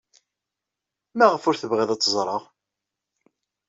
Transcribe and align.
Maɣef 1.17 1.43
ur 1.49 1.55
tebɣiḍ 1.57 1.89
ad 1.91 2.05
ẓreɣ? 2.15 2.43